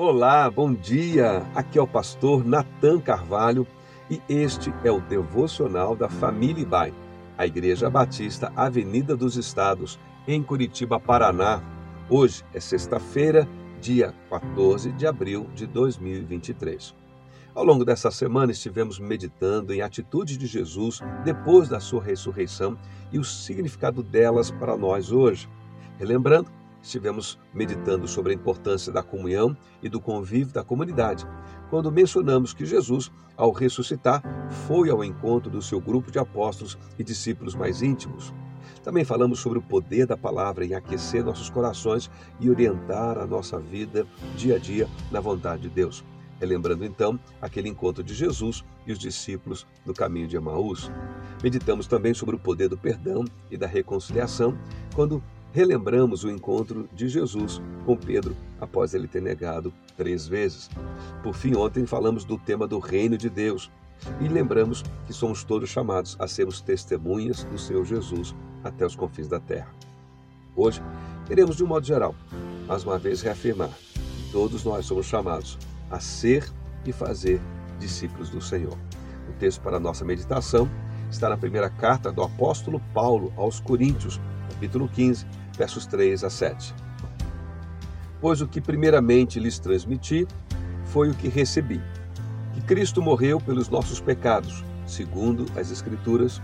Olá, 0.00 0.48
bom 0.48 0.72
dia! 0.72 1.44
Aqui 1.56 1.76
é 1.76 1.82
o 1.82 1.86
pastor 1.86 2.46
Nathan 2.46 3.00
Carvalho 3.00 3.66
e 4.08 4.22
este 4.28 4.72
é 4.84 4.92
o 4.92 5.00
devocional 5.00 5.96
da 5.96 6.08
Família 6.08 6.62
Ibai, 6.62 6.94
a 7.36 7.44
Igreja 7.44 7.90
Batista 7.90 8.52
Avenida 8.54 9.16
dos 9.16 9.36
Estados, 9.36 9.98
em 10.28 10.40
Curitiba, 10.40 11.00
Paraná. 11.00 11.60
Hoje 12.08 12.44
é 12.54 12.60
sexta-feira, 12.60 13.48
dia 13.80 14.14
14 14.30 14.92
de 14.92 15.04
abril 15.04 15.50
de 15.52 15.66
2023. 15.66 16.94
Ao 17.52 17.64
longo 17.64 17.84
dessa 17.84 18.12
semana 18.12 18.52
estivemos 18.52 19.00
meditando 19.00 19.74
em 19.74 19.82
atitudes 19.82 20.38
de 20.38 20.46
Jesus 20.46 21.00
depois 21.24 21.68
da 21.68 21.80
sua 21.80 22.04
ressurreição 22.04 22.78
e 23.10 23.18
o 23.18 23.24
significado 23.24 24.00
delas 24.00 24.48
para 24.48 24.76
nós 24.76 25.10
hoje. 25.10 25.48
Relembrando 25.98 26.52
estivemos 26.82 27.38
meditando 27.52 28.06
sobre 28.06 28.32
a 28.32 28.34
importância 28.34 28.92
da 28.92 29.02
comunhão 29.02 29.56
e 29.82 29.88
do 29.88 30.00
convívio 30.00 30.52
da 30.52 30.64
comunidade, 30.64 31.26
quando 31.70 31.92
mencionamos 31.92 32.54
que 32.54 32.64
Jesus, 32.64 33.10
ao 33.36 33.52
ressuscitar, 33.52 34.22
foi 34.66 34.90
ao 34.90 35.04
encontro 35.04 35.50
do 35.50 35.62
seu 35.62 35.80
grupo 35.80 36.10
de 36.10 36.18
apóstolos 36.18 36.78
e 36.98 37.04
discípulos 37.04 37.54
mais 37.54 37.82
íntimos. 37.82 38.32
Também 38.82 39.04
falamos 39.04 39.40
sobre 39.40 39.58
o 39.58 39.62
poder 39.62 40.06
da 40.06 40.16
palavra 40.16 40.64
em 40.64 40.74
aquecer 40.74 41.24
nossos 41.24 41.50
corações 41.50 42.10
e 42.40 42.48
orientar 42.48 43.18
a 43.18 43.26
nossa 43.26 43.58
vida 43.58 44.06
dia 44.36 44.56
a 44.56 44.58
dia 44.58 44.88
na 45.10 45.20
vontade 45.20 45.62
de 45.62 45.68
Deus. 45.68 46.04
Relembrando 46.40 46.84
então 46.84 47.18
aquele 47.42 47.68
encontro 47.68 48.02
de 48.02 48.14
Jesus 48.14 48.64
e 48.86 48.92
os 48.92 48.98
discípulos 48.98 49.66
no 49.84 49.92
caminho 49.92 50.28
de 50.28 50.36
Emaús. 50.36 50.90
Meditamos 51.42 51.86
também 51.86 52.14
sobre 52.14 52.36
o 52.36 52.38
poder 52.38 52.68
do 52.68 52.78
perdão 52.78 53.24
e 53.50 53.56
da 53.56 53.66
reconciliação, 53.66 54.56
quando 54.94 55.22
relembramos 55.52 56.24
o 56.24 56.30
encontro 56.30 56.88
de 56.92 57.08
Jesus 57.08 57.60
com 57.84 57.96
Pedro 57.96 58.36
após 58.60 58.94
ele 58.94 59.08
ter 59.08 59.22
negado 59.22 59.72
três 59.96 60.26
vezes. 60.26 60.70
Por 61.22 61.34
fim, 61.34 61.56
ontem 61.56 61.86
falamos 61.86 62.24
do 62.24 62.38
tema 62.38 62.66
do 62.66 62.78
reino 62.78 63.16
de 63.16 63.28
Deus 63.28 63.70
e 64.20 64.28
lembramos 64.28 64.84
que 65.06 65.12
somos 65.12 65.42
todos 65.42 65.68
chamados 65.68 66.16
a 66.18 66.28
sermos 66.28 66.60
testemunhas 66.60 67.44
do 67.44 67.58
Senhor 67.58 67.84
Jesus 67.84 68.34
até 68.62 68.86
os 68.86 68.94
confins 68.94 69.28
da 69.28 69.40
terra. 69.40 69.68
Hoje, 70.54 70.82
queremos, 71.26 71.56
de 71.56 71.64
um 71.64 71.66
modo 71.66 71.86
geral, 71.86 72.14
mais 72.66 72.84
uma 72.84 72.98
vez 72.98 73.22
reafirmar 73.22 73.70
que 73.70 74.32
todos 74.32 74.64
nós 74.64 74.86
somos 74.86 75.06
chamados 75.06 75.58
a 75.90 76.00
ser 76.00 76.48
e 76.84 76.92
fazer 76.92 77.40
discípulos 77.78 78.30
do 78.30 78.40
Senhor. 78.40 78.76
O 79.28 79.32
texto 79.38 79.60
para 79.60 79.76
a 79.76 79.80
nossa 79.80 80.04
meditação 80.04 80.68
está 81.10 81.28
na 81.28 81.36
primeira 81.36 81.70
carta 81.70 82.12
do 82.12 82.22
apóstolo 82.22 82.80
Paulo 82.92 83.32
aos 83.36 83.60
Coríntios, 83.60 84.20
capítulo 84.50 84.88
15, 84.88 85.26
versos 85.58 85.84
3 85.86 86.22
a 86.22 86.30
7. 86.30 86.74
Pois 88.20 88.40
o 88.40 88.46
que 88.46 88.60
primeiramente 88.60 89.40
lhes 89.40 89.58
transmiti 89.58 90.26
foi 90.84 91.10
o 91.10 91.14
que 91.14 91.28
recebi: 91.28 91.82
que 92.54 92.60
Cristo 92.62 93.02
morreu 93.02 93.40
pelos 93.40 93.68
nossos 93.68 94.00
pecados, 94.00 94.64
segundo 94.86 95.44
as 95.58 95.70
Escrituras, 95.70 96.40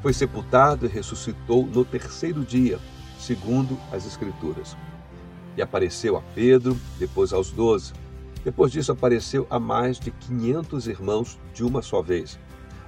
foi 0.00 0.12
sepultado 0.12 0.86
e 0.86 0.88
ressuscitou 0.88 1.66
no 1.66 1.84
terceiro 1.84 2.44
dia, 2.44 2.78
segundo 3.18 3.78
as 3.92 4.06
Escrituras. 4.06 4.76
E 5.56 5.62
apareceu 5.62 6.16
a 6.16 6.22
Pedro, 6.34 6.76
depois 6.98 7.32
aos 7.32 7.50
doze. 7.50 7.92
Depois 8.44 8.70
disso, 8.70 8.92
apareceu 8.92 9.46
a 9.48 9.58
mais 9.58 9.98
de 9.98 10.10
quinhentos 10.10 10.86
irmãos 10.86 11.38
de 11.54 11.64
uma 11.64 11.80
só 11.80 12.02
vez, 12.02 12.38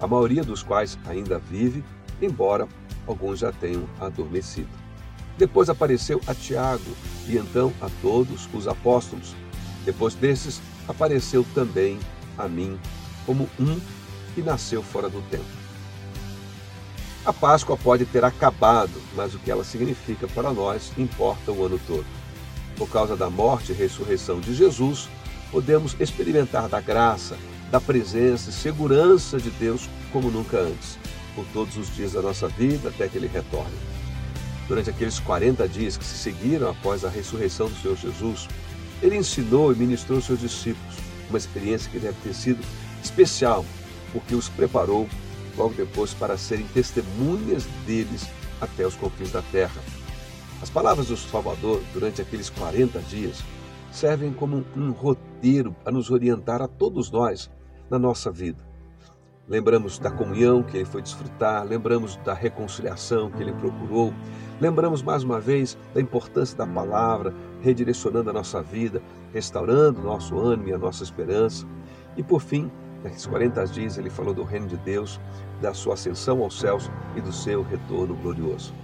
a 0.00 0.06
maioria 0.06 0.42
dos 0.42 0.64
quais 0.64 0.98
ainda 1.06 1.38
vive, 1.38 1.84
embora 2.20 2.66
alguns 3.06 3.38
já 3.38 3.52
tenham 3.52 3.84
adormecido. 4.00 4.83
Depois 5.36 5.68
apareceu 5.68 6.20
a 6.26 6.34
Tiago 6.34 6.96
e 7.26 7.36
então 7.36 7.72
a 7.80 7.88
todos 8.00 8.48
os 8.52 8.68
apóstolos. 8.68 9.34
Depois 9.84 10.14
desses, 10.14 10.60
apareceu 10.88 11.44
também 11.54 11.98
a 12.38 12.48
mim, 12.48 12.78
como 13.26 13.48
um 13.58 13.80
que 14.34 14.42
nasceu 14.42 14.82
fora 14.82 15.08
do 15.08 15.22
tempo. 15.30 15.44
A 17.24 17.32
Páscoa 17.32 17.76
pode 17.76 18.04
ter 18.04 18.24
acabado, 18.24 19.00
mas 19.14 19.34
o 19.34 19.38
que 19.38 19.50
ela 19.50 19.64
significa 19.64 20.28
para 20.28 20.52
nós 20.52 20.92
importa 20.98 21.52
o 21.52 21.64
ano 21.64 21.80
todo. 21.86 22.04
Por 22.76 22.88
causa 22.88 23.16
da 23.16 23.30
morte 23.30 23.72
e 23.72 23.74
ressurreição 23.74 24.40
de 24.40 24.54
Jesus, 24.54 25.08
podemos 25.50 25.96
experimentar 25.98 26.68
da 26.68 26.80
graça, 26.80 27.36
da 27.70 27.80
presença 27.80 28.50
e 28.50 28.52
segurança 28.52 29.38
de 29.38 29.50
Deus 29.50 29.88
como 30.12 30.30
nunca 30.30 30.58
antes 30.58 30.98
por 31.34 31.44
todos 31.52 31.76
os 31.76 31.94
dias 31.94 32.12
da 32.12 32.22
nossa 32.22 32.48
vida 32.48 32.88
até 32.88 33.08
que 33.08 33.18
ele 33.18 33.26
retorne. 33.26 33.74
Durante 34.66 34.90
aqueles 34.90 35.18
40 35.20 35.68
dias 35.68 35.96
que 35.96 36.04
se 36.04 36.16
seguiram 36.16 36.70
após 36.70 37.04
a 37.04 37.08
ressurreição 37.08 37.68
do 37.68 37.76
Senhor 37.76 37.96
Jesus, 37.96 38.48
ele 39.02 39.16
ensinou 39.16 39.72
e 39.72 39.76
ministrou 39.76 40.16
aos 40.16 40.26
seus 40.26 40.40
discípulos, 40.40 40.96
uma 41.28 41.38
experiência 41.38 41.90
que 41.90 41.98
deve 41.98 42.16
ter 42.22 42.34
sido 42.34 42.64
especial, 43.02 43.64
porque 44.12 44.34
os 44.34 44.48
preparou 44.48 45.08
logo 45.56 45.74
depois 45.74 46.14
para 46.14 46.38
serem 46.38 46.66
testemunhas 46.68 47.64
deles 47.86 48.26
até 48.60 48.86
os 48.86 48.94
confins 48.94 49.30
da 49.30 49.42
terra. 49.52 49.80
As 50.62 50.70
palavras 50.70 51.08
do 51.08 51.16
Salvador 51.16 51.82
durante 51.92 52.22
aqueles 52.22 52.48
40 52.48 52.98
dias 53.00 53.44
servem 53.92 54.32
como 54.32 54.64
um 54.74 54.90
roteiro 54.92 55.76
a 55.84 55.90
nos 55.90 56.10
orientar 56.10 56.62
a 56.62 56.68
todos 56.68 57.10
nós 57.10 57.50
na 57.90 57.98
nossa 57.98 58.30
vida 58.30 58.73
Lembramos 59.46 59.98
da 59.98 60.10
comunhão 60.10 60.62
que 60.62 60.78
ele 60.78 60.86
foi 60.86 61.02
desfrutar, 61.02 61.64
lembramos 61.64 62.16
da 62.24 62.32
reconciliação 62.32 63.30
que 63.30 63.42
ele 63.42 63.52
procurou, 63.52 64.14
lembramos 64.58 65.02
mais 65.02 65.22
uma 65.22 65.38
vez 65.38 65.76
da 65.92 66.00
importância 66.00 66.56
da 66.56 66.66
palavra, 66.66 67.34
redirecionando 67.60 68.30
a 68.30 68.32
nossa 68.32 68.62
vida, 68.62 69.02
restaurando 69.34 70.00
o 70.00 70.04
nosso 70.04 70.38
ânimo 70.38 70.70
e 70.70 70.72
a 70.72 70.78
nossa 70.78 71.02
esperança. 71.02 71.66
E 72.16 72.22
por 72.22 72.40
fim, 72.40 72.70
nesses 73.02 73.26
40 73.26 73.66
dias, 73.66 73.98
ele 73.98 74.08
falou 74.08 74.32
do 74.32 74.44
reino 74.44 74.66
de 74.66 74.78
Deus, 74.78 75.20
da 75.60 75.74
sua 75.74 75.92
ascensão 75.92 76.42
aos 76.42 76.58
céus 76.58 76.90
e 77.14 77.20
do 77.20 77.32
seu 77.32 77.62
retorno 77.62 78.14
glorioso. 78.14 78.74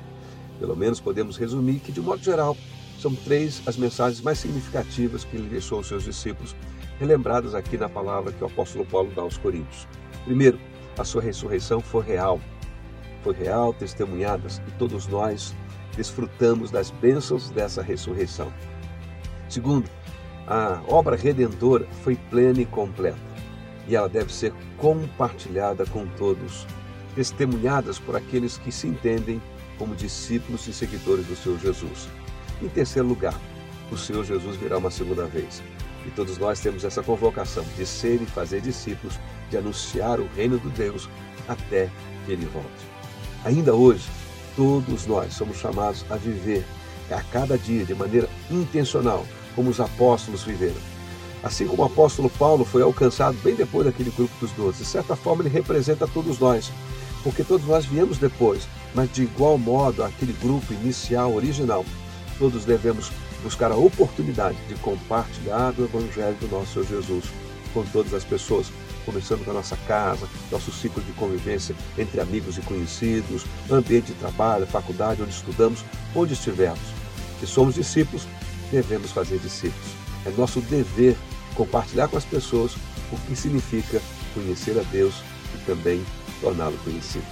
Pelo 0.59 0.77
menos 0.77 1.00
podemos 1.00 1.38
resumir 1.38 1.81
que, 1.81 1.91
de 1.91 2.03
modo 2.03 2.22
geral, 2.22 2.54
são 2.98 3.15
três 3.15 3.62
as 3.66 3.78
mensagens 3.78 4.21
mais 4.21 4.38
significativas 4.38 5.25
que 5.25 5.38
ele 5.38 5.48
deixou 5.48 5.78
aos 5.78 5.88
seus 5.88 6.04
discípulos, 6.04 6.54
relembradas 7.00 7.55
aqui 7.55 7.78
na 7.78 7.88
palavra 7.88 8.31
que 8.31 8.44
o 8.44 8.47
apóstolo 8.47 8.84
Paulo 8.84 9.11
dá 9.16 9.22
aos 9.22 9.38
Coríntios. 9.38 9.88
Primeiro, 10.27 10.61
a 10.99 11.03
sua 11.03 11.22
ressurreição 11.22 11.81
foi 11.81 12.05
real. 12.05 12.38
Foi 13.25 13.34
real, 13.34 13.72
testemunhadas, 13.72 14.61
e 14.69 14.71
todos 14.72 15.06
nós 15.06 15.55
desfrutamos 15.97 16.71
das 16.71 16.91
bênçãos 16.91 17.50
dessa 17.50 17.83
ressurreição. 17.83 18.53
Segundo, 19.49 19.91
a 20.47 20.83
obra 20.87 21.16
redentora 21.16 21.87
foi 22.03 22.16
plena 22.16 22.60
e 22.60 22.66
completa, 22.66 23.19
e 23.89 23.97
ela 23.97 24.09
deve 24.09 24.33
ser 24.33 24.53
compartilhada 24.77 25.87
com 25.87 26.06
todos, 26.06 26.66
testemunhadas 27.15 27.99
por 27.99 28.15
aqueles 28.15 28.59
que 28.59 28.71
se 28.71 28.87
entendem 28.87 29.41
como 29.78 29.97
discípulos 29.97 30.66
e 30.69 30.72
seguidores 30.72 31.27
do 31.27 31.37
Senhor 31.37 31.59
Jesus. 31.59 32.09
Em 32.62 32.69
terceiro 32.69 33.09
lugar, 33.09 33.39
o 33.91 33.97
Senhor 33.97 34.25
Jesus 34.25 34.56
virá 34.56 34.77
uma 34.78 34.91
segunda 34.91 35.27
vez. 35.27 35.62
E 36.06 36.11
todos 36.11 36.38
nós 36.38 36.61
temos 36.61 36.84
essa 36.84 37.03
convocação 37.03 37.65
de 37.77 37.87
ser 37.87 38.22
e 38.22 38.27
fazer 38.27 38.61
discípulos, 38.61 39.19
de 39.50 39.56
anunciar 39.56 40.21
o 40.21 40.28
reino 40.34 40.59
de 40.59 40.69
Deus 40.71 41.09
até 41.49 41.91
que 42.25 42.33
ele 42.33 42.47
volte. 42.47 42.69
Ainda 43.44 43.75
hoje, 43.75 44.09
todos 44.56 45.06
nós 45.06 45.34
somos 45.34 45.59
chamados 45.59 46.05
a 46.10 46.16
viver 46.16 46.65
a 47.10 47.22
cada 47.22 47.59
dia 47.59 47.84
de 47.84 47.94
maneira 47.94 48.28
intencional, 48.50 49.27
como 49.55 49.71
os 49.71 49.81
apóstolos 49.81 50.43
viveram. 50.43 50.81
Assim 51.43 51.66
como 51.66 51.83
o 51.83 51.87
apóstolo 51.87 52.28
Paulo 52.31 52.65
foi 52.65 52.83
alcançado 52.83 53.37
bem 53.43 53.55
depois 53.55 53.87
daquele 53.87 54.10
grupo 54.10 54.33
dos 54.39 54.53
doze, 54.53 54.78
de 54.78 54.84
certa 54.84 55.16
forma 55.16 55.43
ele 55.43 55.49
representa 55.49 56.06
todos 56.06 56.39
nós, 56.39 56.71
porque 57.22 57.43
todos 57.43 57.66
nós 57.66 57.84
viemos 57.84 58.19
depois, 58.19 58.69
mas 58.94 59.10
de 59.10 59.22
igual 59.22 59.56
modo 59.56 60.05
aquele 60.05 60.33
grupo 60.34 60.72
inicial, 60.72 61.34
original, 61.34 61.84
todos 62.39 62.65
devemos 62.65 63.10
buscar 63.43 63.72
a 63.72 63.77
oportunidade 63.77 64.57
de 64.69 64.75
compartilhar 64.77 65.72
do 65.72 65.84
Evangelho 65.84 66.37
do 66.37 66.48
nosso 66.48 66.72
Senhor 66.72 66.87
Jesus 66.87 67.25
com 67.72 67.84
todas 67.84 68.13
as 68.15 68.25
pessoas, 68.25 68.72
começando 69.04 69.45
com 69.45 69.51
a 69.51 69.54
nossa 69.54 69.77
casa, 69.87 70.28
nosso 70.51 70.72
ciclo 70.72 71.03
de 71.03 71.13
convivência 71.13 71.75
entre 71.97 72.21
amigos 72.21 72.59
e 72.59 72.63
conhecidos, 72.63 73.45
ambiente 73.71 74.07
de 74.07 74.15
trabalho, 74.15 74.66
faculdade, 74.66 75.22
onde 75.22 75.33
estudamos, 75.33 75.84
onde 76.15 76.34
estivermos. 76.34 76.81
Se 77.39 77.47
somos 77.47 77.75
discípulos, 77.75 78.27
devemos 78.71 79.13
fazer 79.13 79.39
discípulos. 79.39 79.89
É 80.27 80.31
nosso 80.31 80.60
dever 80.63 81.16
compartilhar 81.54 82.09
com 82.09 82.16
as 82.16 82.25
pessoas 82.25 82.75
o 83.13 83.16
que 83.27 83.34
significa 83.34 84.01
conhecer 84.34 84.78
a 84.78 84.83
Deus 84.83 85.15
e 85.54 85.59
também 85.65 86.04
torná-lo 86.41 86.77
conhecido. 86.78 87.25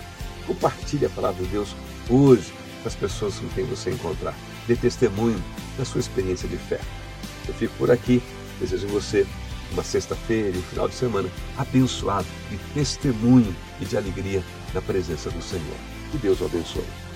Compartilhe 0.46 1.06
a 1.06 1.11
palavra 1.11 1.44
de 1.44 1.50
Deus 1.50 1.75
hoje 2.08 2.52
com 2.82 2.88
as 2.88 2.94
pessoas 2.94 3.34
com 3.34 3.49
quem 3.49 3.64
você 3.64 3.90
encontrar. 3.90 4.34
Dê 4.68 4.76
testemunho 4.76 5.42
da 5.78 5.84
sua 5.84 5.98
experiência 6.00 6.46
de 6.46 6.58
fé. 6.58 6.78
Eu 7.48 7.54
fico 7.54 7.74
por 7.78 7.90
aqui. 7.90 8.22
Desejo 8.60 8.86
a 8.86 8.90
você 8.90 9.26
uma 9.72 9.82
sexta-feira 9.82 10.56
e 10.56 10.58
um 10.58 10.62
final 10.62 10.88
de 10.88 10.94
semana 10.94 11.28
abençoado 11.56 12.26
de 12.50 12.58
testemunho 12.74 13.54
e 13.80 13.84
de 13.84 13.96
alegria 13.96 14.42
na 14.74 14.82
presença 14.82 15.30
do 15.30 15.42
Senhor. 15.42 15.76
Que 16.12 16.18
Deus 16.18 16.40
o 16.40 16.44
abençoe. 16.44 17.07